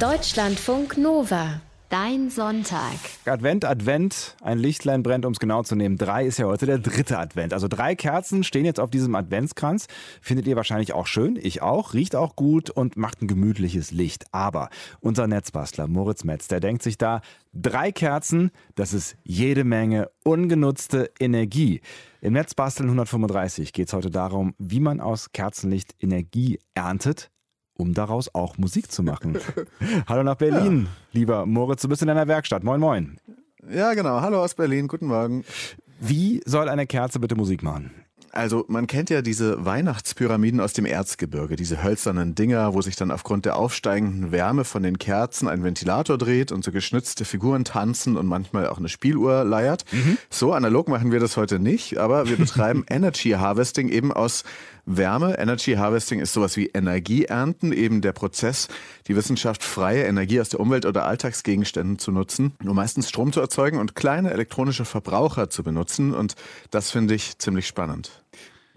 [0.00, 1.60] Deutschlandfunk Nova.
[1.88, 3.00] Dein Sonntag.
[3.24, 5.98] Advent, Advent, ein Lichtlein brennt, um es genau zu nehmen.
[5.98, 7.52] Drei ist ja heute der dritte Advent.
[7.52, 9.88] Also drei Kerzen stehen jetzt auf diesem Adventskranz.
[10.22, 14.26] Findet ihr wahrscheinlich auch schön, ich auch, riecht auch gut und macht ein gemütliches Licht.
[14.30, 14.68] Aber
[15.00, 17.20] unser Netzbastler Moritz Metz, der denkt sich da,
[17.52, 21.80] drei Kerzen, das ist jede Menge ungenutzte Energie.
[22.20, 27.32] Im Netzbasteln 135 geht es heute darum, wie man aus Kerzenlicht Energie erntet
[27.78, 29.38] um daraus auch Musik zu machen.
[30.06, 30.90] Hallo nach Berlin, ja.
[31.12, 32.64] lieber Moritz, du bist in deiner Werkstatt.
[32.64, 33.18] Moin, moin.
[33.70, 34.20] Ja, genau.
[34.20, 34.88] Hallo aus Berlin.
[34.88, 35.44] Guten Morgen.
[36.00, 37.90] Wie soll eine Kerze bitte Musik machen?
[38.32, 43.10] Also man kennt ja diese Weihnachtspyramiden aus dem Erzgebirge, diese hölzernen Dinger, wo sich dann
[43.10, 48.16] aufgrund der aufsteigenden Wärme von den Kerzen ein Ventilator dreht und so geschnitzte Figuren tanzen
[48.16, 49.84] und manchmal auch eine Spieluhr leiert.
[49.92, 50.18] Mhm.
[50.30, 54.44] So analog machen wir das heute nicht, aber wir betreiben Energy Harvesting eben aus
[54.96, 55.38] Wärme.
[55.38, 58.68] Energy Harvesting ist sowas wie Energieernten, eben der Prozess,
[59.06, 63.40] die Wissenschaft freie Energie aus der Umwelt oder Alltagsgegenständen zu nutzen, um meistens Strom zu
[63.40, 66.14] erzeugen und kleine elektronische Verbraucher zu benutzen.
[66.14, 66.34] Und
[66.70, 68.22] das finde ich ziemlich spannend.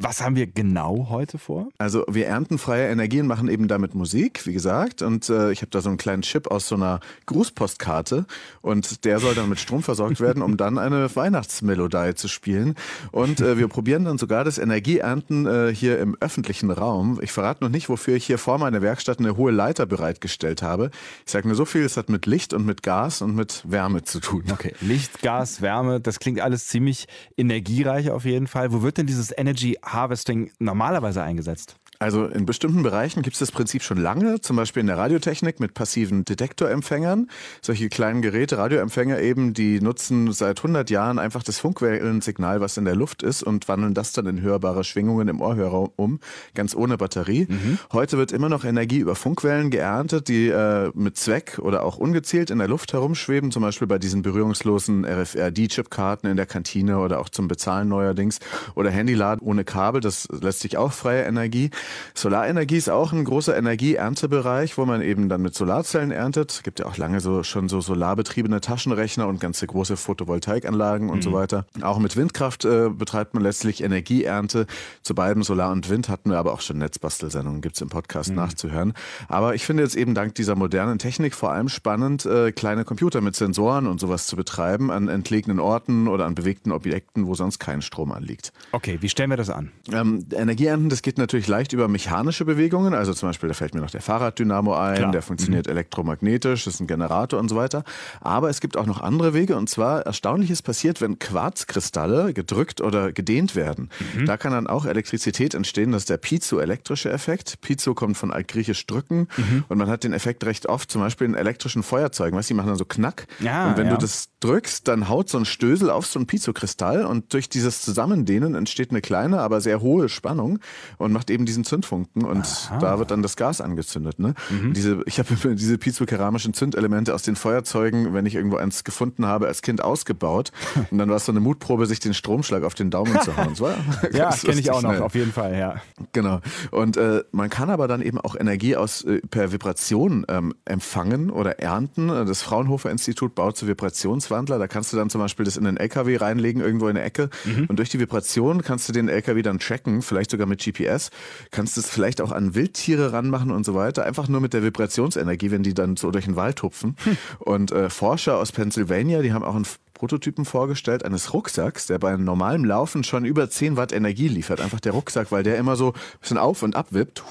[0.03, 1.67] Was haben wir genau heute vor?
[1.77, 5.03] Also wir ernten freie Energien, machen eben damit Musik, wie gesagt.
[5.03, 8.25] Und äh, ich habe da so einen kleinen Chip aus so einer Grußpostkarte
[8.61, 12.73] und der soll dann mit Strom versorgt werden, um dann eine Weihnachtsmelodie zu spielen.
[13.11, 17.19] Und äh, wir probieren dann sogar das Energieernten äh, hier im öffentlichen Raum.
[17.21, 20.89] Ich verrate noch nicht, wofür ich hier vor meiner Werkstatt eine hohe Leiter bereitgestellt habe.
[21.27, 24.01] Ich sage nur so viel, es hat mit Licht und mit Gas und mit Wärme
[24.01, 24.45] zu tun.
[24.51, 27.05] Okay, Licht, Gas, Wärme, das klingt alles ziemlich
[27.37, 28.73] energiereich auf jeden Fall.
[28.73, 31.75] Wo wird denn dieses Energy Harvesting normalerweise eingesetzt?
[32.01, 35.59] Also in bestimmten Bereichen gibt es das Prinzip schon lange, zum Beispiel in der Radiotechnik
[35.59, 37.29] mit passiven Detektorempfängern.
[37.61, 42.85] Solche kleinen Geräte, Radioempfänger eben, die nutzen seit 100 Jahren einfach das Funkwellensignal, was in
[42.85, 46.19] der Luft ist und wandeln das dann in hörbare Schwingungen im Ohrhörer um,
[46.55, 47.45] ganz ohne Batterie.
[47.47, 47.77] Mhm.
[47.93, 52.49] Heute wird immer noch Energie über Funkwellen geerntet, die äh, mit Zweck oder auch ungezielt
[52.49, 57.29] in der Luft herumschweben, zum Beispiel bei diesen berührungslosen RFID-Chipkarten in der Kantine oder auch
[57.29, 58.39] zum Bezahlen neuerdings
[58.73, 61.69] oder Handyladen ohne Kabel, das lässt sich auch freie Energie.
[62.13, 66.51] Solarenergie ist auch ein großer Energieerntebereich, wo man eben dann mit Solarzellen erntet.
[66.51, 71.17] Es gibt ja auch lange so schon so solarbetriebene Taschenrechner und ganze große Photovoltaikanlagen und
[71.17, 71.21] mhm.
[71.21, 71.65] so weiter.
[71.81, 74.67] Auch mit Windkraft äh, betreibt man letztlich Energieernte.
[75.01, 78.29] Zu beiden Solar und Wind hatten wir aber auch schon Netzbastelsendungen, gibt es im Podcast
[78.29, 78.37] mhm.
[78.37, 78.93] nachzuhören.
[79.27, 83.21] Aber ich finde jetzt eben dank dieser modernen Technik vor allem spannend, äh, kleine Computer
[83.21, 87.59] mit Sensoren und sowas zu betreiben an entlegenen Orten oder an bewegten Objekten, wo sonst
[87.59, 88.51] kein Strom anliegt.
[88.71, 89.71] Okay, wie stellen wir das an?
[89.91, 93.73] Ähm, Energieernten, das geht natürlich leicht über über mechanische Bewegungen, also zum Beispiel, da fällt
[93.73, 95.11] mir noch der Fahrraddynamo ein, Klar.
[95.11, 95.71] der funktioniert mhm.
[95.71, 97.83] elektromagnetisch, das ist ein Generator und so weiter.
[98.19, 103.11] Aber es gibt auch noch andere Wege und zwar Erstaunliches passiert, wenn Quarzkristalle gedrückt oder
[103.11, 103.89] gedehnt werden.
[104.15, 104.27] Mhm.
[104.27, 107.61] Da kann dann auch Elektrizität entstehen, das ist der piezoelektrische Effekt.
[107.61, 109.63] Piezo kommt von altgriechisch drücken mhm.
[109.67, 112.57] und man hat den Effekt recht oft, zum Beispiel in elektrischen Feuerzeugen, weißt du, die
[112.57, 113.25] machen dann so Knack.
[113.39, 113.93] Ja, und wenn ja.
[113.93, 117.81] du das drückst, dann haut so ein Stößel auf so ein Piezokristall und durch dieses
[117.81, 120.59] Zusammendehnen entsteht eine kleine, aber sehr hohe Spannung
[120.97, 122.79] und macht eben diesen Zündfunken und Aha.
[122.79, 124.19] da wird dann das Gas angezündet.
[124.19, 124.33] Ne?
[124.49, 124.73] Mhm.
[124.73, 129.47] Diese, ich habe diese piezokeramischen Zündelemente aus den Feuerzeugen, wenn ich irgendwo eins gefunden habe,
[129.47, 130.51] als Kind ausgebaut.
[130.91, 133.55] Und dann war es so eine Mutprobe, sich den Stromschlag auf den Daumen zu hauen.
[133.55, 133.69] So,
[134.11, 135.01] ja, kenne ich auch noch, schnell.
[135.01, 135.75] auf jeden Fall, ja.
[136.11, 136.41] Genau.
[136.71, 141.29] Und äh, man kann aber dann eben auch Energie aus äh, per Vibration ähm, empfangen
[141.29, 142.09] oder ernten.
[142.09, 144.59] Das Fraunhofer Institut baut zu Vibrationswandler.
[144.59, 147.29] Da kannst du dann zum Beispiel das in den LKW reinlegen, irgendwo in der Ecke.
[147.45, 147.67] Mhm.
[147.67, 151.11] Und durch die Vibration kannst du den LKW dann tracken, vielleicht sogar mit GPS.
[151.51, 154.03] Kannst kannst es vielleicht auch an Wildtiere ranmachen und so weiter.
[154.03, 156.97] Einfach nur mit der Vibrationsenergie, wenn die dann so durch den Wald hupfen.
[157.03, 157.17] Hm.
[157.39, 162.17] Und äh, Forscher aus Pennsylvania, die haben auch einen Prototypen vorgestellt eines Rucksacks, der bei
[162.17, 164.59] normalem Laufen schon über 10 Watt Energie liefert.
[164.59, 167.23] Einfach der Rucksack, weil der immer so ein bisschen auf und ab wippt.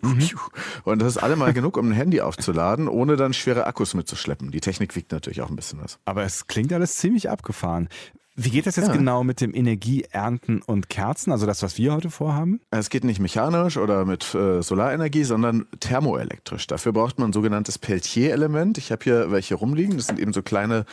[0.00, 0.30] Mhm.
[0.84, 4.52] Und das ist allemal genug, um ein Handy aufzuladen, ohne dann schwere Akkus mitzuschleppen.
[4.52, 5.98] Die Technik wiegt natürlich auch ein bisschen was.
[6.06, 7.88] Aber es klingt alles ziemlich abgefahren.
[8.34, 8.92] Wie geht das jetzt ja.
[8.94, 12.60] genau mit dem Energieernten und Kerzen, also das, was wir heute vorhaben?
[12.70, 16.66] Es geht nicht mechanisch oder mit äh, Solarenergie, sondern thermoelektrisch.
[16.66, 18.78] Dafür braucht man ein sogenanntes Peltier-Element.
[18.78, 19.98] Ich habe hier welche rumliegen.
[19.98, 20.86] Das sind eben so kleine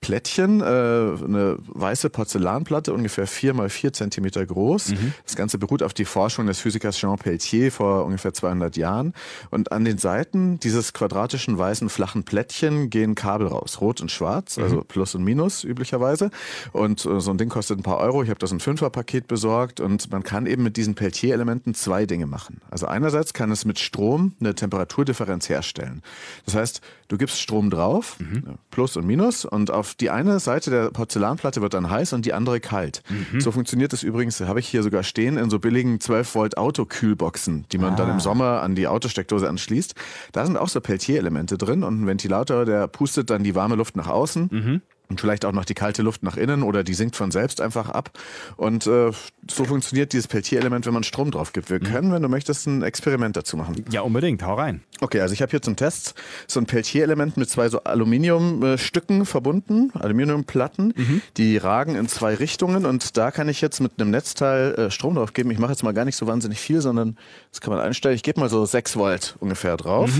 [0.00, 4.90] Plättchen, äh, eine weiße Porzellanplatte, ungefähr vier mal vier Zentimeter groß.
[4.90, 5.12] Mhm.
[5.24, 9.12] Das Ganze beruht auf die Forschung des Physikers Jean Peltier vor ungefähr 200 Jahren.
[9.50, 14.56] Und an den Seiten dieses quadratischen weißen flachen Plättchen gehen Kabel raus, rot und schwarz,
[14.56, 14.62] mhm.
[14.62, 16.30] also Plus und Minus üblicherweise.
[16.72, 18.22] Und äh, so ein Ding kostet ein paar Euro.
[18.22, 22.26] Ich habe das ein Fünferpaket besorgt und man kann eben mit diesen Peltier-Elementen zwei Dinge
[22.26, 22.60] machen.
[22.70, 26.02] Also einerseits kann es mit Strom eine Temperaturdifferenz herstellen.
[26.44, 28.58] Das heißt, du gibst Strom drauf, mhm.
[28.70, 32.26] Plus und Minus, und auf auf die eine Seite der Porzellanplatte wird dann heiß und
[32.26, 33.02] die andere kalt.
[33.08, 33.40] Mhm.
[33.40, 37.64] So funktioniert das übrigens, habe ich hier sogar stehen, in so billigen 12 Volt Autokühlboxen,
[37.72, 38.12] die man dann Ah.
[38.14, 39.94] im Sommer an die Autosteckdose anschließt.
[40.32, 43.96] Da sind auch so Peltier-Elemente drin und ein Ventilator, der pustet dann die warme Luft
[43.96, 44.48] nach außen.
[44.50, 44.82] Mhm.
[45.10, 47.88] Und vielleicht auch noch die kalte Luft nach innen oder die sinkt von selbst einfach
[47.88, 48.10] ab.
[48.56, 49.10] Und äh,
[49.50, 51.70] so funktioniert dieses Peltier-Element, wenn man Strom drauf gibt.
[51.70, 51.74] Mhm.
[51.74, 53.84] Wir können, wenn du möchtest, ein Experiment dazu machen.
[53.90, 54.82] Ja, unbedingt, hau rein.
[55.00, 56.14] Okay, also ich habe hier zum Test
[56.46, 60.92] so ein Peltier-Element mit zwei so Aluminiumstücken verbunden, Aluminiumplatten.
[61.38, 65.14] Die ragen in zwei Richtungen und da kann ich jetzt mit einem Netzteil äh, Strom
[65.14, 65.50] drauf geben.
[65.50, 67.16] Ich mache jetzt mal gar nicht so wahnsinnig viel, sondern
[67.50, 68.14] das kann man einstellen.
[68.14, 70.10] Ich gebe mal so 6 Volt ungefähr drauf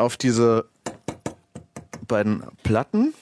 [0.00, 0.66] auf diese
[2.08, 3.14] beiden Platten.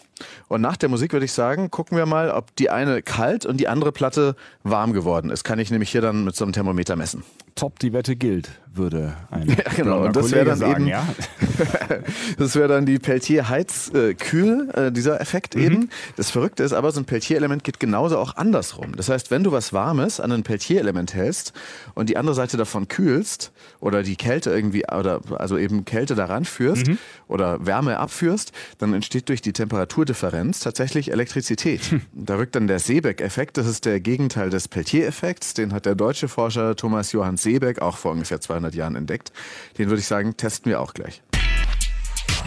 [0.49, 3.59] Und nach der Musik würde ich sagen, gucken wir mal, ob die eine kalt und
[3.59, 5.45] die andere Platte warm geworden ist.
[5.45, 7.25] Kann ich nämlich hier dann mit so einem Thermometer messen.
[7.59, 10.05] Top, die Wette gilt, würde ein Ja, genau.
[10.07, 11.07] Und das wäre dann sagen, eben- ja.
[12.39, 15.91] Das wäre dann die Peltier-Heiz-Kühl, äh, dieser Effekt eben.
[16.17, 18.95] Das Verrückte ist aber, so ein Peltier-Element geht genauso auch andersrum.
[18.97, 21.53] Das heißt, wenn du was Warmes an ein Peltier-Element hältst
[21.95, 26.45] und die andere Seite davon kühlst oder die Kälte irgendwie, oder also eben Kälte daran
[26.45, 26.87] führst
[27.27, 31.81] oder Wärme abführst, dann entsteht durch die Temperaturdifferenz tatsächlich Elektrizität.
[32.13, 33.57] Da wirkt dann der Seebeck-Effekt.
[33.57, 35.55] Das ist der Gegenteil des Peltier-Effekts.
[35.55, 37.48] Den hat der deutsche Forscher Thomas Johann Seebeck
[37.83, 39.33] auch vor ungefähr 200 Jahren entdeckt.
[39.79, 41.23] Den würde ich sagen, testen wir auch gleich.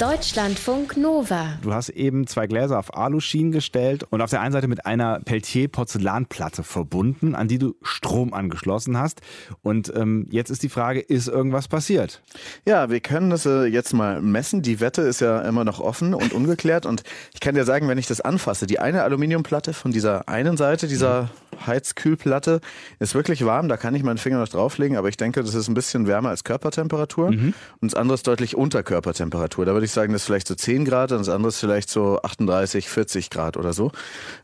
[0.02, 1.60] Deutschlandfunk Nova.
[1.62, 5.20] Du hast eben zwei Gläser auf Aluschienen gestellt und auf der einen Seite mit einer
[5.20, 9.22] Peltier-Porzellanplatte verbunden, an die du Strom angeschlossen hast.
[9.62, 12.24] Und ähm, jetzt ist die Frage, ist irgendwas passiert?
[12.66, 14.64] Ja, wir können das äh, jetzt mal messen.
[14.64, 16.88] Die Wette ist ja immer noch offen und ungeklärt.
[16.88, 17.04] Und
[17.36, 20.88] ich kann dir sagen, wenn ich das anfasse, die eine Aluminiumplatte von dieser einen Seite,
[20.88, 21.30] dieser
[21.68, 22.60] Heizkühlplatte,
[22.98, 23.70] ist wirklich warm.
[23.70, 26.30] Da kann ich meinen Finger noch drauflegen, aber ich denke, das ist ein bisschen wärmer
[26.30, 27.28] als Körpertemperatur.
[27.28, 29.66] Und das andere ist deutlich unter Körpertemperatur.
[29.66, 31.90] Da würde ich sagen, das ist vielleicht so 10 Grad und das andere ist vielleicht
[31.90, 33.92] so 38, 40 Grad oder so.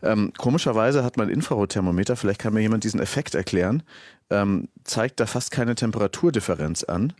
[0.03, 3.83] Ähm, komischerweise hat mein Infrarotthermometer, vielleicht kann mir jemand diesen Effekt erklären,
[4.29, 7.13] ähm, zeigt da fast keine Temperaturdifferenz an.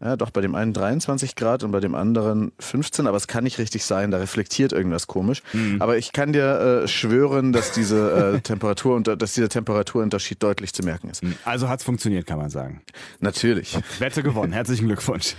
[0.00, 3.44] Ja, doch bei dem einen 23 Grad und bei dem anderen 15, aber es kann
[3.44, 5.42] nicht richtig sein, da reflektiert irgendwas komisch.
[5.78, 10.72] Aber ich kann dir äh, schwören, dass diese äh, Temperatur und dass dieser Temperaturunterschied deutlich
[10.74, 11.22] zu merken ist.
[11.44, 12.82] Also hat es funktioniert, kann man sagen.
[13.20, 13.78] Natürlich.
[13.98, 15.36] Wette gewonnen, herzlichen Glückwunsch.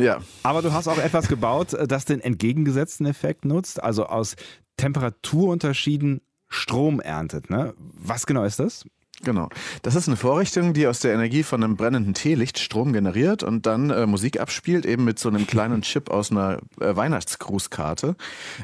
[0.00, 0.18] Ja.
[0.42, 4.36] Aber du hast auch etwas gebaut, äh, das den entgegengesetzten Effekt nutzt, also aus
[4.78, 7.50] Temperaturunterschieden Strom erntet.
[7.50, 7.74] Ne?
[7.78, 8.84] Was genau ist das?
[9.24, 9.48] Genau.
[9.82, 13.66] Das ist eine Vorrichtung, die aus der Energie von einem brennenden Teelicht Strom generiert und
[13.66, 18.14] dann äh, Musik abspielt, eben mit so einem kleinen Chip aus einer äh, Weihnachtsgrußkarte.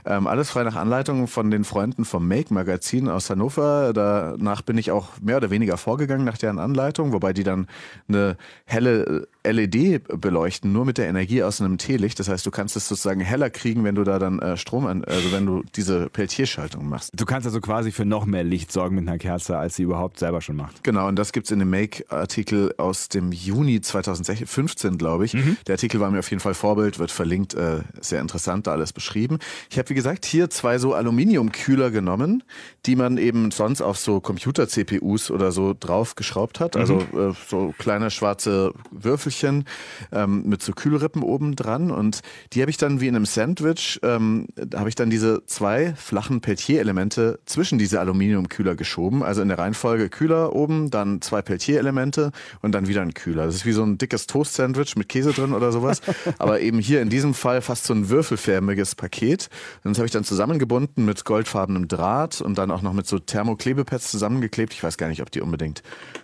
[0.04, 3.92] Ähm, alles frei nach Anleitung von den Freunden vom Make-Magazin aus Hannover.
[3.92, 7.66] Danach bin ich auch mehr oder weniger vorgegangen nach deren Anleitung, wobei die dann
[8.08, 12.18] eine helle äh, LED beleuchten, nur mit der Energie aus einem Teelicht.
[12.20, 15.04] Das heißt, du kannst es sozusagen heller kriegen, wenn du da dann äh, Strom an,
[15.04, 17.10] also wenn du diese Peltierschaltung machst.
[17.14, 20.18] Du kannst also quasi für noch mehr Licht sorgen mit einer Kerze, als sie überhaupt
[20.18, 20.84] selber schon macht.
[20.84, 25.34] Genau, und das gibt's in dem Make-Artikel aus dem Juni 2015, glaube ich.
[25.66, 28.92] Der Artikel war mir auf jeden Fall Vorbild, wird verlinkt, äh, sehr interessant, da alles
[28.92, 29.38] beschrieben.
[29.70, 32.42] Ich habe, wie gesagt, hier zwei so Aluminiumkühler genommen,
[32.86, 36.76] die man eben sonst auf so Computer-CPUs oder so draufgeschraubt hat.
[36.76, 39.64] Also äh, so kleine schwarze Würfelchen
[40.12, 41.90] ähm, mit so Kühlrippen oben dran.
[41.90, 42.20] Und
[42.52, 45.94] die habe ich dann wie in einem Sandwich, ähm, da habe ich dann diese zwei
[45.94, 49.22] flachen Peltier-Elemente zwischen diese Aluminiumkühler geschoben.
[49.22, 52.32] Also in der Reihenfolge Kühler oben, dann zwei Peltier-Elemente
[52.62, 53.46] und dann wieder ein Kühler.
[53.46, 56.00] Das ist wie so ein dickes Toast-Sandwich mit Käse drin oder sowas.
[56.38, 59.48] Aber eben hier in diesem Fall fast so ein würfelförmiges Paket.
[59.84, 63.18] Und das habe ich dann zusammengebunden mit goldfarbenem Draht und dann auch noch mit so
[63.18, 64.72] Thermoklebepads zusammengeklebt.
[64.72, 65.82] Ich weiß gar nicht, ob die unbedingt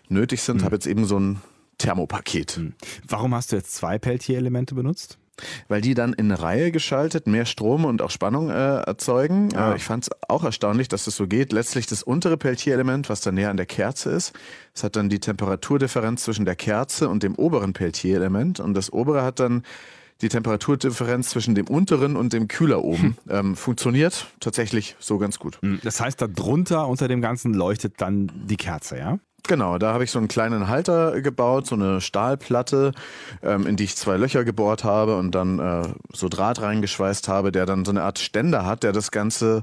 [0.09, 0.65] nötig sind.
[0.65, 1.41] Habe jetzt eben so ein
[1.79, 2.61] Thermopaket.
[3.09, 5.19] Warum hast du jetzt zwei Peltier-Elemente benutzt?
[5.69, 9.55] Weil die dann in eine Reihe geschaltet mehr Strom und auch Spannung äh, erzeugen.
[9.55, 9.73] Ah.
[9.73, 11.53] Äh, ich fand es auch erstaunlich, dass das so geht.
[11.53, 14.33] Letztlich das untere Peltier-Element, was dann näher an der Kerze ist,
[14.75, 19.23] das hat dann die Temperaturdifferenz zwischen der Kerze und dem oberen Peltier-Element und das obere
[19.23, 19.63] hat dann
[20.23, 23.17] die Temperaturdifferenz zwischen dem unteren und dem Kühler oben.
[23.29, 25.61] Ähm, funktioniert tatsächlich so ganz gut.
[25.85, 29.19] Das heißt, da drunter unter dem Ganzen leuchtet dann die Kerze, ja?
[29.47, 32.93] Genau, da habe ich so einen kleinen Halter gebaut, so eine Stahlplatte,
[33.43, 37.53] ähm, in die ich zwei Löcher gebohrt habe und dann äh, so Draht reingeschweißt habe,
[37.53, 39.63] der dann so eine Art Ständer hat, der das Ganze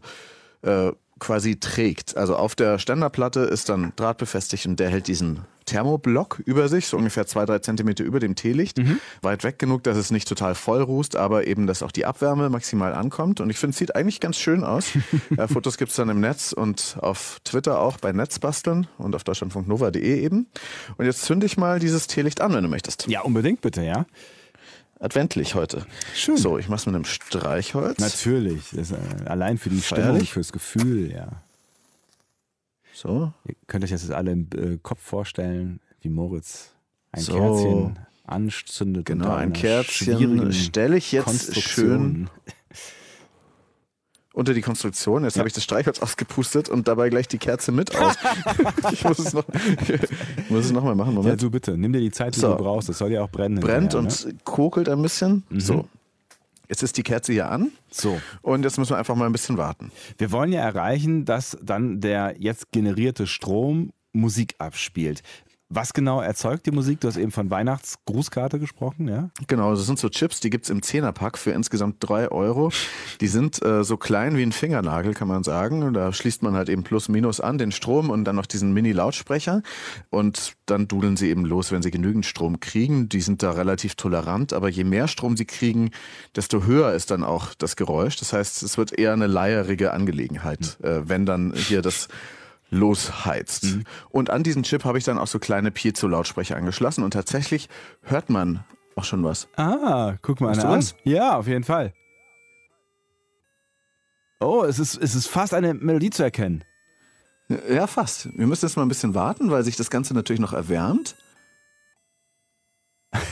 [0.61, 2.17] äh, quasi trägt.
[2.17, 6.87] Also auf der Ständerplatte ist dann Draht befestigt und der hält diesen Thermoblock über sich,
[6.87, 8.79] so ungefähr zwei, drei Zentimeter über dem Teelicht.
[9.21, 12.49] Weit weg genug, dass es nicht total voll rußt, aber eben, dass auch die Abwärme
[12.49, 13.39] maximal ankommt.
[13.39, 14.91] Und ich finde, es sieht eigentlich ganz schön aus.
[15.37, 20.23] äh, Fotos gibt's dann im Netz und auf Twitter auch bei Netzbasteln und auf deutschlandfunknova.de
[20.23, 20.47] eben.
[20.97, 23.07] Und jetzt zünde ich mal dieses Teelicht an, wenn du möchtest.
[23.07, 24.05] Ja, unbedingt bitte, ja.
[24.99, 25.85] adventlich heute.
[26.15, 26.37] Schön.
[26.37, 27.99] So, ich mach's mit einem Streichholz.
[27.99, 28.73] Natürlich.
[28.73, 28.83] Äh,
[29.25, 31.43] allein für die Stimmung, fürs Gefühl, ja.
[32.97, 33.31] So.
[33.45, 36.71] Ihr könnt euch das jetzt alle im äh, Kopf vorstellen, wie Moritz
[37.11, 37.33] ein So.
[37.33, 39.05] Kerzchen anzündet.
[39.05, 42.27] Genau, ein Kerzchen stelle ich jetzt schön
[44.33, 45.23] unter die Konstruktion.
[45.25, 48.15] Jetzt habe ich das Streichholz ausgepustet und dabei gleich die Kerze mit aus.
[48.91, 49.45] ich muss es noch,
[49.83, 51.11] ich muss es noch mal machen.
[51.13, 51.41] Ja, Moment.
[51.41, 52.49] du bitte, nimm dir die Zeit, die So.
[52.49, 52.89] du brauchst.
[52.89, 53.59] Das soll ja auch brennen.
[53.59, 54.33] Brennt und Ne?
[54.43, 55.43] kokelt ein bisschen.
[55.49, 55.59] Mhm.
[55.59, 55.87] So.
[56.69, 58.19] Jetzt ist die Kerze hier an So.
[58.41, 59.91] und jetzt müssen wir einfach mal ein bisschen warten.
[60.17, 65.21] Wir wollen ja erreichen, dass dann der jetzt generierte Strom Musik abspielt.
[65.69, 67.01] Was genau erzeugt die Musik?
[67.01, 69.29] Du hast eben von Weihnachtsgrußkarte gesprochen, ja?
[69.47, 72.71] Genau, das sind so Chips, die gibt's im Zehnerpack für insgesamt drei Euro.
[73.19, 75.83] Die sind äh, so klein wie ein Fingernagel, kann man sagen.
[75.83, 78.71] Und Da schließt man halt eben plus minus an, den Strom und dann noch diesen
[78.71, 79.61] Mini-Lautsprecher.
[80.09, 83.09] Und dann dudeln sie eben los, wenn sie genügend Strom kriegen.
[83.09, 85.91] Die sind da relativ tolerant, aber je mehr Strom sie kriegen,
[86.33, 88.15] desto höher ist dann auch das Geräusch.
[88.15, 92.07] Das heißt, es wird eher eine leierige Angelegenheit, äh, wenn dann hier das
[92.69, 93.63] losheizt.
[93.63, 93.83] Mhm.
[94.09, 97.69] Und an diesen Chip habe ich dann auch so kleine Piezo-Lautsprecher angeschlossen und tatsächlich
[98.01, 98.63] hört man
[98.95, 99.47] auch schon was.
[99.55, 100.77] Ah, guck mal Hörst an.
[100.77, 100.95] was?
[101.03, 101.93] Ja, auf jeden Fall.
[104.39, 106.63] Oh, es ist, es ist fast eine Melodie zu erkennen.
[107.69, 108.29] Ja, fast.
[108.37, 111.15] Wir müssen jetzt mal ein bisschen warten, weil sich das Ganze natürlich noch erwärmt.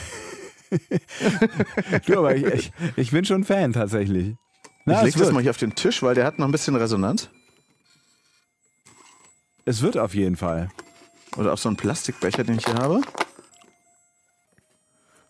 [2.05, 4.35] Du, aber ich, ich, ich bin schon Fan tatsächlich.
[4.85, 6.51] Na, ich es, lege das mal hier auf den Tisch, weil der hat noch ein
[6.51, 7.29] bisschen Resonanz.
[9.65, 10.69] Es wird auf jeden Fall.
[11.37, 13.01] Oder auf so einen Plastikbecher, den ich hier habe.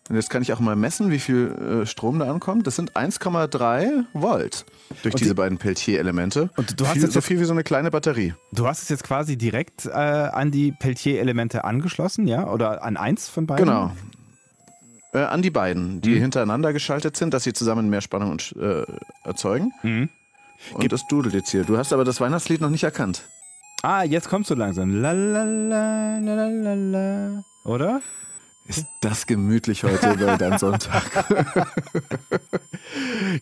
[0.08, 2.64] Und jetzt kann ich auch mal messen, wie viel äh, Strom da ankommt.
[2.68, 4.64] Das sind 1,3 Volt
[5.02, 6.48] durch Und diese die- beiden Peltier-Elemente.
[6.56, 8.32] Und du hast viel, jetzt so viel wie so eine kleine Batterie.
[8.52, 12.46] Du hast es jetzt quasi direkt äh, an die Peltier-Elemente angeschlossen, ja?
[12.48, 13.64] Oder an eins von beiden?
[13.64, 13.90] Genau.
[15.12, 16.20] Äh, an die beiden, die Mhm.
[16.20, 18.84] hintereinander geschaltet sind, dass sie zusammen mehr Spannung und, äh,
[19.24, 19.72] erzeugen.
[19.82, 20.08] Mhm.
[20.72, 21.64] Und das dudelt jetzt hier.
[21.64, 23.24] Du hast aber das Weihnachtslied noch nicht erkannt.
[23.82, 25.00] Ah, jetzt kommst du langsam.
[25.00, 27.44] La la la la la la.
[27.64, 28.00] Oder?
[28.68, 31.04] Ist das gemütlich heute bei deinem Sonntag?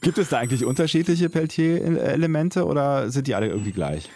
[0.03, 4.11] Gibt es da eigentlich unterschiedliche Peltier-Elemente oder sind die alle irgendwie gleich?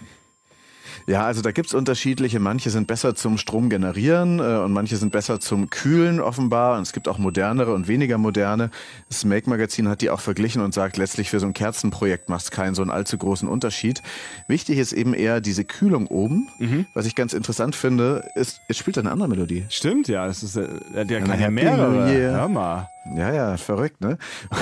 [1.08, 2.38] Ja, also da gibt's unterschiedliche.
[2.38, 6.76] Manche sind besser zum Strom generieren äh, und manche sind besser zum Kühlen offenbar.
[6.76, 8.70] Und es gibt auch modernere und weniger moderne.
[9.08, 12.50] Das Make-Magazin hat die auch verglichen und sagt, letztlich für so ein Kerzenprojekt macht es
[12.50, 14.02] keinen so einen allzu großen Unterschied.
[14.48, 16.48] Wichtig ist eben eher diese Kühlung oben.
[16.92, 19.64] Was ich ganz interessant finde, ist, es spielt eine andere Melodie.
[19.70, 20.26] Stimmt, ja.
[20.26, 22.06] Das ist, äh, der der kann ja mehrere.
[22.10, 22.90] Hör mal.
[23.16, 24.18] Ja, ja, verrückt, ne?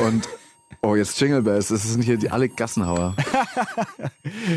[0.06, 0.28] Und
[0.83, 3.14] oh, jetzt Jingle Bells, das sind hier die alle Gassenhauer.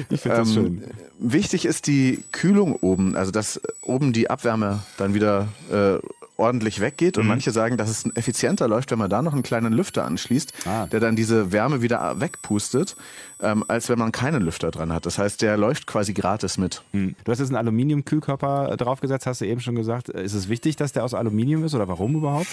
[0.10, 0.84] Ich finde das Ähm, schön.
[1.20, 5.98] Wichtig ist die Kühlung oben, also dass oben die Abwärme dann wieder äh,
[6.38, 7.18] ordentlich weggeht.
[7.18, 7.22] Mhm.
[7.22, 10.54] Und manche sagen, dass es effizienter läuft, wenn man da noch einen kleinen Lüfter anschließt,
[10.66, 10.88] Ah.
[10.88, 12.96] der dann diese Wärme wieder wegpustet,
[13.42, 15.06] ähm, als wenn man keinen Lüfter dran hat.
[15.06, 16.82] Das heißt, der läuft quasi gratis mit.
[16.92, 17.16] Hm.
[17.24, 20.10] Du hast jetzt einen Aluminiumkühlkörper äh, draufgesetzt, hast du eben schon gesagt.
[20.10, 22.48] Ist es wichtig, dass der aus Aluminium ist oder warum überhaupt?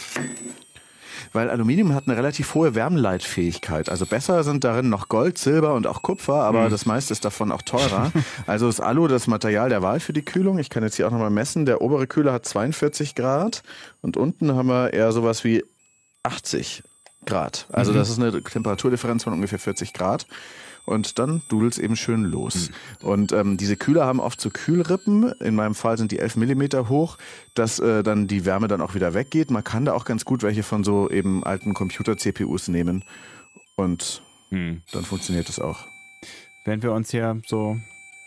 [1.33, 3.89] Weil Aluminium hat eine relativ hohe Wärmeleitfähigkeit.
[3.89, 7.53] Also besser sind darin noch Gold, Silber und auch Kupfer, aber das meiste ist davon
[7.53, 8.13] auch teurer.
[8.47, 10.59] also ist Alu das Material der Wahl für die Kühlung.
[10.59, 11.67] Ich kann jetzt hier auch nochmal messen.
[11.67, 13.63] Der obere Kühler hat 42 Grad
[14.03, 15.65] und unten haben wir eher sowas wie
[16.23, 16.83] 80
[17.25, 17.67] Grad.
[17.73, 20.27] Also das ist eine Temperaturdifferenz von ungefähr 40 Grad.
[20.87, 22.71] Und dann dudelt's eben schön los.
[23.03, 25.33] Und ähm, diese Kühler haben oft so Kühlrippen.
[25.41, 27.19] In meinem Fall sind die 11 Millimeter hoch,
[27.55, 29.51] dass äh, dann die Wärme dann auch wieder weggeht.
[29.51, 33.05] Man kann da auch ganz gut welche von so eben alten Computer-CPUs nehmen.
[33.75, 34.23] Und
[34.93, 35.87] dann funktioniert es auch.
[36.65, 37.79] Während wir uns hier so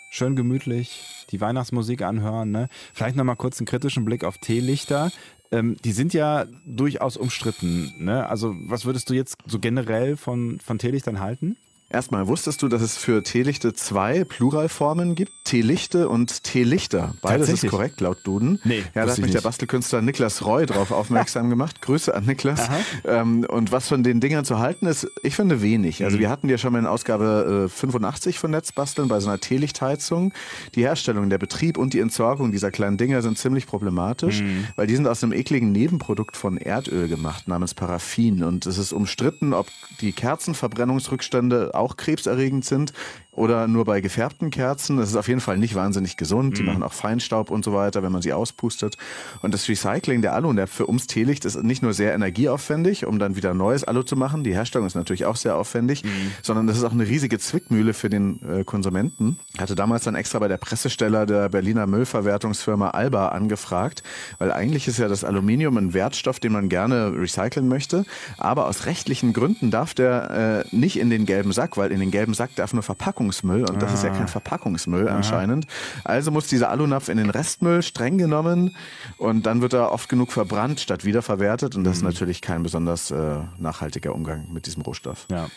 [0.10, 2.68] schön gemütlich die Weihnachtsmusik anhören, ne?
[2.94, 5.12] vielleicht nochmal kurz einen kritischen Blick auf Teelichter.
[5.52, 7.94] Ähm, die sind ja durchaus umstritten.
[7.98, 8.28] Ne?
[8.28, 11.58] Also was würdest du jetzt so generell von, von Teelichtern halten?
[11.92, 15.32] Erstmal, wusstest du, dass es für Teelichte zwei Pluralformen gibt?
[15.44, 17.16] Teelichte und Teelichter.
[17.24, 18.60] Beides ist korrekt, laut Duden.
[18.64, 19.44] Nee, ja, da hat ich mich der nicht.
[19.44, 21.82] Bastelkünstler Niklas Roy drauf aufmerksam gemacht.
[21.82, 22.70] Grüße an Niklas.
[23.06, 26.00] Ähm, und was von den Dingern zu halten ist, ich finde wenig.
[26.02, 26.06] Mhm.
[26.06, 29.40] Also wir hatten ja schon mal in Ausgabe äh, 85 von Netzbasteln bei so einer
[29.40, 30.32] Teelichtheizung.
[30.76, 34.68] Die Herstellung, der Betrieb und die Entsorgung dieser kleinen Dinger sind ziemlich problematisch, Mhm.
[34.76, 38.44] weil die sind aus einem ekligen Nebenprodukt von Erdöl gemacht, namens Paraffin.
[38.44, 39.66] Und es ist umstritten, ob
[40.02, 42.94] die Kerzenverbrennungsrückstände auch krebserregend sind.
[43.32, 44.98] Oder nur bei gefärbten Kerzen.
[44.98, 46.58] Das ist auf jeden Fall nicht wahnsinnig gesund.
[46.58, 48.98] Die machen auch Feinstaub und so weiter, wenn man sie auspustet.
[49.42, 53.54] Und das Recycling der Alunäpfe ums Teelicht ist nicht nur sehr energieaufwendig, um dann wieder
[53.54, 54.44] neues Alu zu machen.
[54.44, 56.04] Die Herstellung ist natürlich auch sehr aufwendig,
[56.42, 59.40] sondern das ist auch eine riesige Zwickmühle für den äh, Konsumenten.
[59.54, 64.04] Ich hatte damals dann extra bei der Pressesteller der Berliner Müllverwertungsfirma Alba angefragt,
[64.40, 68.06] weil eigentlich ist ja das Aluminium ein Wertstoff, den man gerne recyceln möchte.
[68.38, 72.12] Aber aus rechtlichen Gründen darf der äh, nicht in den gelben Sack, weil in den
[72.12, 72.84] gelben Sack darf nur
[73.20, 75.68] Verpackungsmüll und das ist ja kein Verpackungsmüll anscheinend.
[76.04, 78.76] Also muss dieser Alunapf in den Restmüll streng genommen
[79.18, 83.12] und dann wird er oft genug verbrannt statt wiederverwertet und das ist natürlich kein besonders
[83.12, 85.28] äh, nachhaltiger Umgang mit diesem Rohstoff.
[85.30, 85.48] Ja.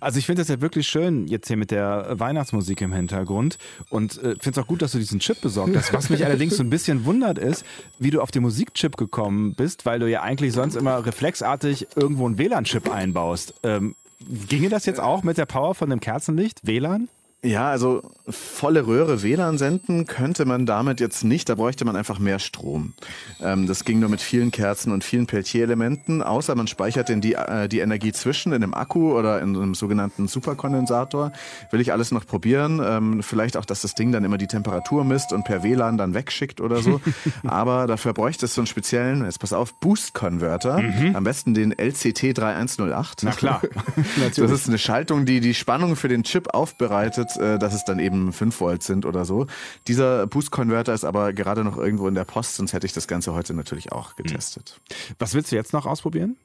[0.00, 3.58] Also ich finde das ja wirklich schön jetzt hier mit der Weihnachtsmusik im Hintergrund
[3.90, 5.92] und äh, finde es auch gut, dass du diesen Chip besorgt hast.
[5.92, 7.64] Was mich allerdings so ein bisschen wundert ist,
[7.98, 12.26] wie du auf den Musikchip gekommen bist, weil du ja eigentlich sonst immer reflexartig irgendwo
[12.26, 13.54] einen WLAN-Chip einbaust.
[13.64, 13.96] Ähm,
[14.48, 16.66] ginge das jetzt auch mit der Power von dem Kerzenlicht?
[16.66, 17.08] WLAN?
[17.44, 21.48] Ja, also volle Röhre WLAN senden könnte man damit jetzt nicht.
[21.48, 22.94] Da bräuchte man einfach mehr Strom.
[23.40, 27.34] Ähm, das ging nur mit vielen Kerzen und vielen Peltier-Elementen, außer man speichert denn die,
[27.34, 31.32] äh, die Energie zwischen in einem Akku oder in einem sogenannten Superkondensator.
[31.72, 32.80] Will ich alles noch probieren.
[32.84, 36.14] Ähm, vielleicht auch, dass das Ding dann immer die Temperatur misst und per WLAN dann
[36.14, 37.00] wegschickt oder so.
[37.42, 40.80] Aber dafür bräuchte es so einen speziellen, jetzt pass auf, Boost-Converter.
[41.14, 43.22] Am besten den LCT 3108.
[43.24, 43.62] Na klar,
[44.36, 47.98] Das ist eine Schaltung, die die Spannung für den Chip aufbereitet, äh, dass es dann
[47.98, 49.46] eben 5 Volt sind oder so.
[49.88, 53.34] Dieser Boost-Converter ist aber gerade noch irgendwo in der Post, sonst hätte ich das Ganze
[53.34, 54.80] heute natürlich auch getestet.
[55.18, 56.36] Was willst du jetzt noch ausprobieren?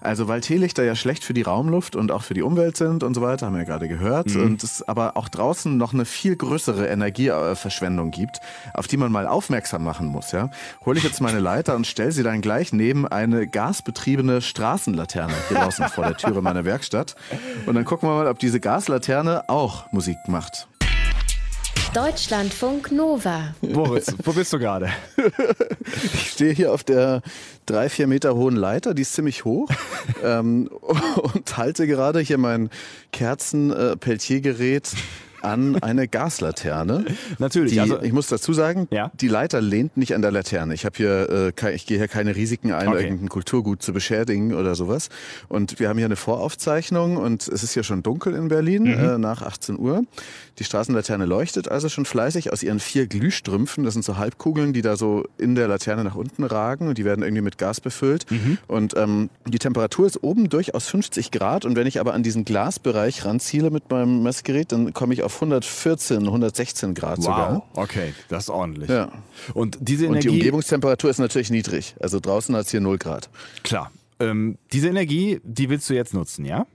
[0.00, 3.14] Also weil Teelichter ja schlecht für die Raumluft und auch für die Umwelt sind und
[3.14, 4.34] so weiter, haben wir ja gerade gehört.
[4.36, 8.40] Und es aber auch draußen noch eine viel größere Energieverschwendung gibt,
[8.74, 10.32] auf die man mal aufmerksam machen muss.
[10.32, 10.50] Ja?
[10.84, 15.58] Hole ich jetzt meine Leiter und stelle sie dann gleich neben eine gasbetriebene Straßenlaterne hier
[15.58, 17.16] draußen vor der Türe meiner Werkstatt.
[17.66, 20.68] Und dann gucken wir mal, ob diese Gaslaterne auch Musik macht.
[21.94, 23.54] Deutschlandfunk Nova.
[23.62, 24.90] Boris, wo bist du gerade?
[26.14, 27.22] Ich stehe hier auf der
[27.64, 29.70] drei, vier Meter hohen Leiter, die ist ziemlich hoch
[30.22, 30.68] ähm,
[31.34, 32.70] und halte gerade hier mein
[33.12, 34.92] Kerzen-Peltiergerät
[35.42, 37.04] an eine Gaslaterne.
[37.38, 39.10] Natürlich, Die, also- ich muss dazu sagen, Ja.
[39.20, 40.74] die Leiter lehnt nicht an der Laterne.
[40.74, 43.02] Ich habe hier, äh, ich gehe hier keine Risiken ein, Okay.
[43.04, 45.08] irgendein Kulturgut zu beschädigen oder sowas.
[45.48, 48.88] Und wir haben hier eine Voraufzeichnung und es ist hier schon dunkel in Berlin Mhm.
[48.88, 50.04] äh, nach 18 Uhr.
[50.58, 53.84] Die Straßenlaterne leuchtet also schon fleißig aus ihren vier Glühstrümpfen.
[53.84, 57.04] Das sind so Halbkugeln, die da so in der Laterne nach unten ragen und die
[57.04, 58.30] werden irgendwie mit Gas befüllt.
[58.30, 58.58] Mhm.
[58.66, 62.44] Und ähm, die Temperatur ist oben durchaus 50 Grad und wenn ich aber an diesen
[62.44, 67.62] Glasbereich ranziele mit meinem Messgerät, dann komme ich auf 114, 116 Grad sogar.
[67.74, 68.90] Okay, das ist ordentlich.
[68.90, 69.10] Ja.
[69.54, 71.94] Und diese Und die Energie, Umgebungstemperatur ist natürlich niedrig.
[72.00, 73.30] Also draußen hat es hier 0 Grad.
[73.62, 73.90] klar.
[74.18, 76.66] Ähm, diese Energie, die willst du jetzt nutzen, ja?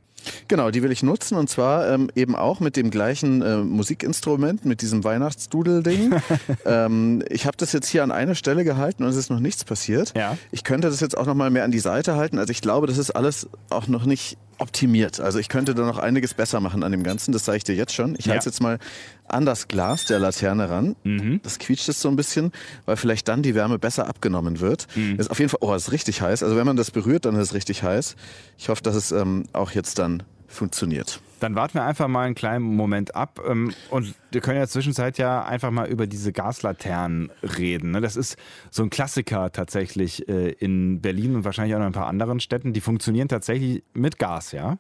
[0.48, 4.66] Genau, die will ich nutzen und zwar ähm, eben auch mit dem gleichen äh, Musikinstrument,
[4.66, 6.14] mit diesem Weihnachtsdudel-Ding.
[6.66, 9.64] ähm, ich habe das jetzt hier an eine Stelle gehalten und es ist noch nichts
[9.64, 10.14] passiert.
[10.16, 10.38] Ja.
[10.52, 12.38] Ich könnte das jetzt auch noch mal mehr an die Seite halten.
[12.38, 15.20] Also ich glaube, das ist alles auch noch nicht optimiert.
[15.20, 17.32] Also ich könnte da noch einiges besser machen an dem Ganzen.
[17.32, 18.16] Das sage ich dir jetzt schon.
[18.18, 18.32] Ich Ja.
[18.34, 18.80] halte es jetzt mal
[19.28, 20.96] an das Glas der Laterne ran.
[21.44, 22.52] Das quietscht es so ein bisschen,
[22.86, 24.88] weil vielleicht dann die Wärme besser abgenommen wird.
[25.18, 26.44] Das ist auf jeden Fall, oh, es ist richtig heiß.
[26.44, 28.16] Also wenn man das berührt, dann ist es richtig heiß.
[28.58, 31.20] Ich hoffe, dass es ähm, auch jetzt dann funktioniert.
[31.42, 34.68] Dann warten wir einfach mal einen kleinen Moment ab ähm, und wir können ja in
[34.68, 37.92] der Zwischenzeit ja einfach mal über diese Gaslaternen reden.
[37.92, 38.02] Ne?
[38.02, 38.38] Das ist
[38.70, 42.40] so ein Klassiker tatsächlich äh, in Berlin und wahrscheinlich auch noch in ein paar anderen
[42.40, 42.74] Städten.
[42.74, 44.78] Die funktionieren tatsächlich mit Gas, ja?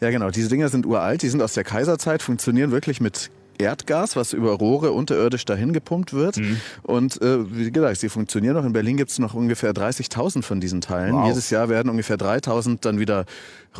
[0.00, 0.30] Ja, genau.
[0.30, 4.52] Diese Dinger sind uralt, die sind aus der Kaiserzeit, funktionieren wirklich mit Erdgas, was über
[4.52, 6.40] Rohre unterirdisch dahin gepumpt wird.
[6.82, 8.64] Und äh, wie gesagt, sie funktionieren noch.
[8.64, 11.14] In Berlin gibt es noch ungefähr 30.000 von diesen Teilen.
[11.14, 11.28] Wow.
[11.28, 13.24] Jedes Jahr werden ungefähr 3.000 dann wieder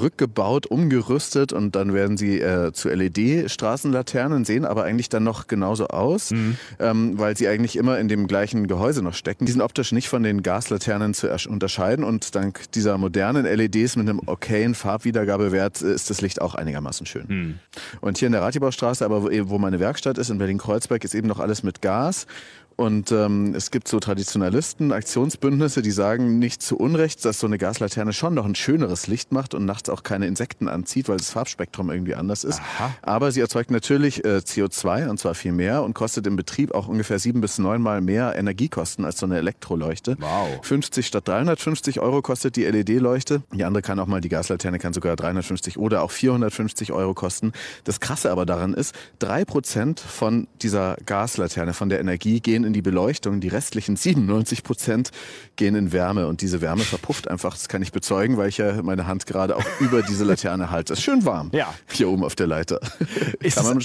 [0.01, 5.89] rückgebaut, umgerüstet und dann werden sie äh, zu LED-Straßenlaternen, sehen aber eigentlich dann noch genauso
[5.89, 6.31] aus,
[6.79, 9.47] ähm, weil sie eigentlich immer in dem gleichen Gehäuse noch stecken.
[9.47, 13.97] Die sind optisch nicht von den Gaslaternen zu ersch- unterscheiden und dank dieser modernen LEDs
[13.97, 17.59] mit einem okayen Farbwiedergabewert äh, ist das Licht auch einigermaßen schön.
[18.01, 21.29] Und hier in der Ratibaustraße, aber wo, wo meine Werkstatt ist, in Berlin-Kreuzberg, ist eben
[21.29, 22.27] noch alles mit Gas.
[22.81, 27.59] Und ähm, es gibt so Traditionalisten, Aktionsbündnisse, die sagen nicht zu Unrecht, dass so eine
[27.59, 31.29] Gaslaterne schon noch ein schöneres Licht macht und nachts auch keine Insekten anzieht, weil das
[31.29, 32.59] Farbspektrum irgendwie anders ist.
[32.59, 32.95] Aha.
[33.03, 36.89] Aber sie erzeugt natürlich äh, CO2 und zwar viel mehr und kostet im Betrieb auch
[36.89, 40.17] ungefähr sieben bis neunmal mehr Energiekosten als so eine Elektroleuchte.
[40.19, 40.61] Wow.
[40.63, 43.43] 50 statt 350 Euro kostet die LED-Leuchte.
[43.53, 47.53] Die andere kann auch mal, die Gaslaterne kann sogar 350 oder auch 450 Euro kosten.
[47.85, 52.70] Das Krasse aber daran ist, drei Prozent von dieser Gaslaterne, von der Energie, gehen in
[52.71, 55.11] in die Beleuchtung, die restlichen 97 Prozent
[55.57, 57.55] gehen in Wärme und diese Wärme verpufft einfach.
[57.55, 60.93] Das kann ich bezeugen, weil ich ja meine Hand gerade auch über diese Laterne halte.
[60.93, 61.75] Ist schön warm Ja.
[61.91, 62.79] hier oben auf der Leiter.
[63.55, 63.83] Kann man,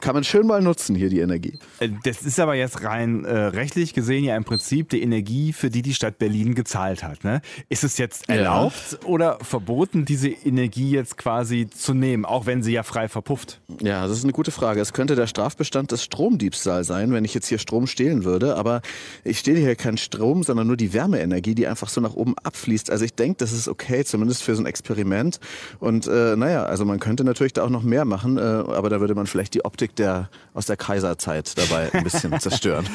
[0.00, 1.58] kann man schön mal nutzen hier die Energie.
[1.80, 5.70] Äh, Das ist aber jetzt rein äh, rechtlich gesehen ja im Prinzip die Energie, für
[5.70, 7.24] die die Stadt Berlin gezahlt hat.
[7.24, 7.40] Ne?
[7.70, 8.34] Ist es jetzt Ja.
[8.34, 13.60] erlaubt oder verboten, diese Energie jetzt quasi zu nehmen, auch wenn sie ja frei verpufft?
[13.80, 14.80] Ja, das ist eine gute Frage.
[14.80, 18.56] Es könnte der Strafbestand des Stromdiebstahl sein, wenn ich jetzt hier Strom stehlen würde.
[18.56, 18.82] Aber
[19.24, 22.90] ich stehle hier keinen Strom, sondern nur die Wärmeenergie, die einfach so nach oben abfließt.
[22.90, 25.40] Also ich denke, das ist okay, zumindest für so ein Experiment.
[25.80, 29.00] Und äh, naja, also man könnte natürlich da auch noch mehr machen, äh, aber da
[29.00, 32.86] würde man vielleicht die Optik der aus der Kaiserzeit dabei ein bisschen zerstören.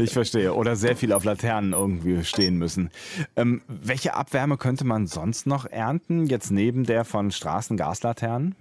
[0.00, 0.54] Ich verstehe.
[0.54, 2.90] Oder sehr viel auf Laternen irgendwie stehen müssen.
[3.36, 8.54] Ähm, welche Abwärme könnte man sonst noch ernten, jetzt neben der von Straßengaslaternen?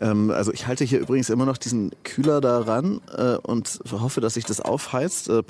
[0.00, 4.20] Ähm, also ich halte hier übrigens immer noch diesen Kühler da ran äh, und hoffe,
[4.20, 5.28] dass sich das aufheizt.
[5.28, 5.42] Äh,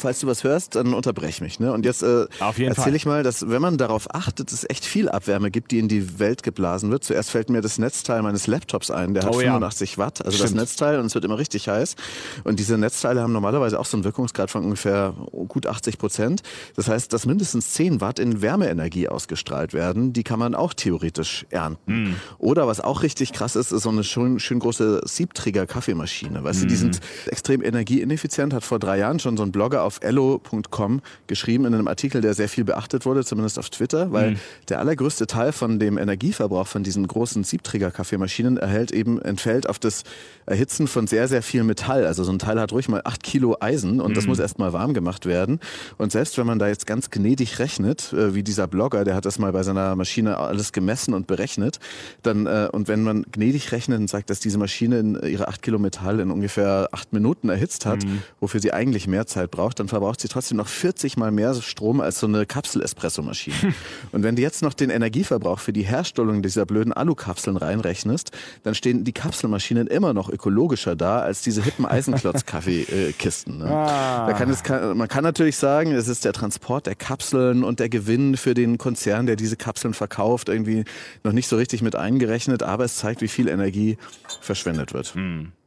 [0.00, 1.60] Falls du was hörst, dann unterbrech mich.
[1.60, 1.72] Ne?
[1.72, 5.50] Und jetzt äh, erzähle ich mal, dass wenn man darauf achtet, es echt viel Abwärme
[5.50, 7.04] gibt, die in die Welt geblasen wird.
[7.04, 9.48] Zuerst fällt mir das Netzteil meines Laptops ein, der hat Oh ja.
[9.52, 10.60] 85 Watt, also das Stimmt.
[10.62, 11.96] Netzteil und es wird immer richtig heiß.
[12.44, 15.14] Und diese Netzteile haben normalerweise auch so einen Wirkungsgrad von ungefähr
[15.48, 16.42] gut 80 Prozent.
[16.76, 20.12] Das heißt, dass mindestens 10 Watt in Wärmeenergie ausgestrahlt werden.
[20.12, 21.80] Die kann man auch theoretisch ernten.
[22.06, 22.14] Hm.
[22.38, 26.42] Oder was auch richtig krass ist, ist so eine schön, schön große Siebträger-Kaffeemaschine.
[26.44, 26.80] Weißt du, die Hm.
[26.80, 31.74] sind extrem energieineffizient, hat vor drei Jahren schon so ein Blogger auf ello.com geschrieben in
[31.74, 34.36] einem Artikel, der sehr viel beachtet wurde, zumindest auf Twitter, weil
[34.68, 40.04] der allergrößte Teil von dem Energieverbrauch von diesen großen Siebträger-Kaffeemaschinen erhält eben, entfällt auf das
[40.46, 42.06] Erhitzen von sehr, sehr viel Metall.
[42.06, 44.72] Also so ein Teil hat ruhig mal acht Kilo Eisen und das muss erst mal
[44.72, 45.60] warm gemacht werden.
[45.96, 49.24] Und selbst wenn man da jetzt ganz gnädig rechnet, äh, wie dieser Blogger, der hat
[49.24, 51.78] das mal bei seiner Maschine alles gemessen und berechnet,
[52.22, 55.62] dann, äh, und wenn man gnädig rechnet und sagt, dass diese Maschine in ihre acht
[55.62, 58.04] Kilo Metall in ungefähr acht Minuten erhitzt hat,
[58.40, 62.00] wofür sie eigentlich mehr Zeit braucht, dann verbraucht sie trotzdem noch 40 mal mehr Strom
[62.00, 63.74] als so eine Kapsel-Espresso-Maschine.
[64.12, 68.74] und wenn du jetzt noch den Energieverbrauch für die Herstellung dieser blöden Alukapseln reinrechnest, dann
[68.74, 73.58] stehen die Kapselmaschinen immer noch ökologischer da als diese hippen Eisenklotz-Kaffeekisten.
[73.58, 73.70] Ne?
[73.80, 74.26] Ah.
[74.26, 77.80] Da kann es, kann, man kann natürlich sagen, es ist der Transport der Kapseln und
[77.80, 80.84] der Gewinn für den Konzern, der diese Kapseln verkauft, irgendwie
[81.24, 83.96] noch nicht so richtig mit eingerechnet, aber es zeigt, wie viel Energie
[84.40, 85.14] verschwendet wird.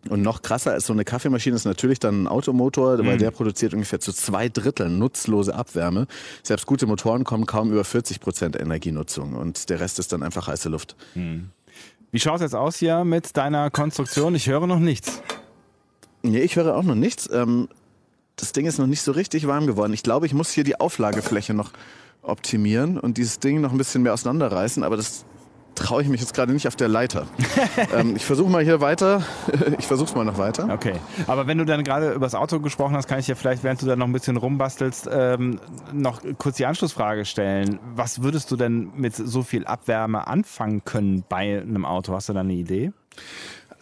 [0.09, 3.73] Und noch krasser als so eine Kaffeemaschine ist natürlich dann ein Automotor, weil der produziert
[3.73, 6.07] ungefähr zu zwei Dritteln nutzlose Abwärme.
[6.43, 10.47] Selbst gute Motoren kommen kaum über 40 Prozent Energienutzung und der Rest ist dann einfach
[10.47, 10.95] heiße Luft.
[12.11, 14.35] Wie schaut es jetzt aus hier mit deiner Konstruktion?
[14.35, 15.21] Ich höre noch nichts.
[16.21, 17.29] Nee, ich höre auch noch nichts.
[17.31, 17.69] Ähm,
[18.35, 19.93] das Ding ist noch nicht so richtig warm geworden.
[19.93, 21.71] Ich glaube, ich muss hier die Auflagefläche noch
[22.21, 25.25] optimieren und dieses Ding noch ein bisschen mehr auseinanderreißen, aber das
[25.75, 27.27] traue ich mich jetzt gerade nicht auf der Leiter.
[27.95, 29.23] ähm, ich versuche mal hier weiter.
[29.77, 30.69] ich versuche es mal noch weiter.
[30.71, 30.95] Okay.
[31.27, 33.81] Aber wenn du dann gerade über das Auto gesprochen hast, kann ich dir vielleicht, während
[33.81, 35.59] du da noch ein bisschen rumbastelst, ähm,
[35.91, 37.79] noch kurz die Anschlussfrage stellen.
[37.95, 42.13] Was würdest du denn mit so viel Abwärme anfangen können bei einem Auto?
[42.13, 42.91] Hast du da eine Idee?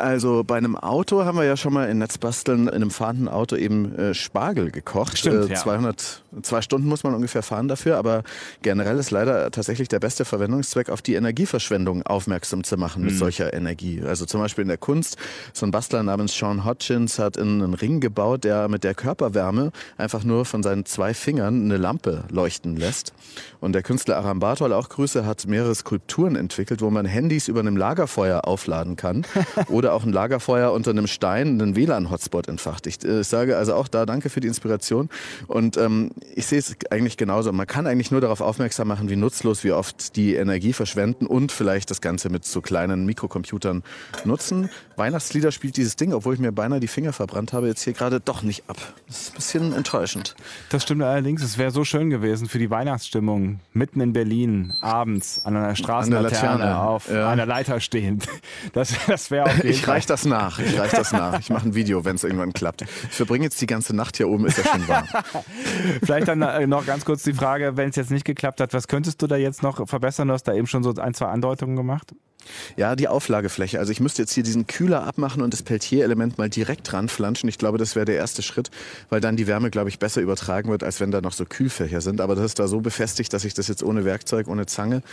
[0.02, 3.56] Also bei einem Auto haben wir ja schon mal in Netzbasteln in einem fahrenden Auto
[3.56, 5.18] eben äh, Spargel gekocht.
[5.18, 5.56] Stimmt, äh, ja.
[5.60, 8.24] 200, zwei Stunden muss man ungefähr fahren dafür, aber
[8.62, 13.08] generell ist leider tatsächlich der beste Verwendungszweck, auf die Energieverschwendung aufmerksam zu machen Mhm.
[13.10, 14.02] mit solcher Energie.
[14.06, 15.18] Also zum Beispiel in der Kunst,
[15.54, 19.72] so ein Bastler namens Sean Hodgins hat in einen Ring gebaut, der mit der Körperwärme
[19.98, 23.14] einfach nur von seinen zwei Fingern eine Lampe leuchten lässt.
[23.60, 27.60] Und der Künstler Aram Bartol, auch Grüße, hat mehrere Skulpturen entwickelt, wo man Handys über
[27.60, 29.26] einem Lagerfeuer aufladen kann
[29.68, 32.88] oder auch ein Lagerfeuer unter einem Stein einen WLAN-Hotspot entfacht.
[32.88, 35.10] Ich äh, sage also auch da danke für die Inspiration.
[35.48, 37.52] Und ähm, ich sehe es eigentlich genauso.
[37.52, 41.52] Man kann eigentlich nur darauf aufmerksam machen, wie nutzlos wir oft die Energie verschwenden und
[41.52, 43.84] vielleicht das Ganze mit so kleinen Mikrocomputern
[44.26, 44.70] nutzen.
[44.96, 48.20] Weihnachtslieder spielt dieses Ding, obwohl ich mir beinahe die Finger verbrannt habe, jetzt hier gerade
[48.20, 48.78] doch nicht ab.
[49.08, 50.36] Das ist ein bisschen enttäuschend.
[50.70, 51.44] Das stimmt allerdings.
[51.44, 53.60] Es wäre so schön gewesen für die Weihnachtsstimmung.
[53.74, 57.30] Mitten in Berlin, abends, an einer Straßenlaterne, Laterne, auf ja.
[57.30, 58.28] einer Leiter stehend.
[58.74, 59.96] Das, das wäre auf jeden Ich Fall.
[59.96, 60.60] reich das nach.
[60.60, 61.40] Ich reich das nach.
[61.40, 62.84] Ich mache ein Video, wenn es irgendwann klappt.
[62.84, 65.08] Ich verbringe jetzt die ganze Nacht hier oben, ist ja schon warm.
[66.04, 68.88] Vielleicht dann äh, noch ganz kurz die Frage, wenn es jetzt nicht geklappt hat, was
[68.88, 70.28] könntest du da jetzt noch verbessern?
[70.28, 72.14] Du hast da eben schon so ein, zwei Andeutungen gemacht.
[72.76, 73.80] Ja, die Auflagefläche.
[73.80, 77.48] Also ich müsste jetzt hier diesen Kühler abmachen und das Peltier-Element mal direkt ranflanschen.
[77.50, 78.72] Ich glaube, das wäre der erste Schritt,
[79.10, 82.02] weil dann die Wärme, glaube ich, besser übertragen wird, als wenn da noch so Kühlfächer
[82.02, 82.22] sind.
[82.22, 85.04] Aber das ist da so befestigt, dass ich das jetzt ohne Werkzeug, ohne Zange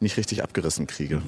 [0.00, 1.22] nicht richtig abgerissen kriege.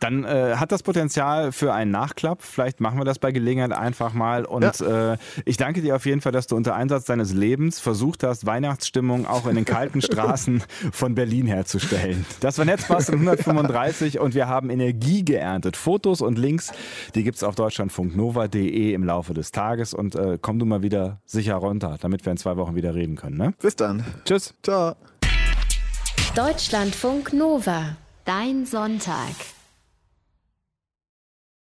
[0.00, 2.42] Dann äh, hat das Potenzial für einen Nachklapp.
[2.42, 4.44] Vielleicht machen wir das bei Gelegenheit einfach mal.
[4.44, 5.12] Und ja.
[5.12, 8.46] äh, ich danke dir auf jeden Fall, dass du unter Einsatz deines Lebens versucht hast,
[8.46, 12.26] Weihnachtsstimmung auch in den kalten Straßen von Berlin herzustellen.
[12.40, 15.76] Das war Netzbasteln 135 und wir haben Energie geerntet.
[15.76, 16.72] Fotos und Links,
[17.14, 19.94] die gibt es auf deutschlandfunknova.de im Laufe des Tages.
[19.94, 23.16] Und äh, komm du mal wieder sicher runter, damit wir in zwei Wochen wieder reden
[23.16, 23.38] können.
[23.38, 23.54] Ne?
[23.60, 24.04] Bis dann.
[24.24, 24.54] Tschüss.
[24.62, 24.94] Ciao.
[26.34, 27.96] Deutschlandfunk Nova.
[28.24, 29.55] Dein Sonntag.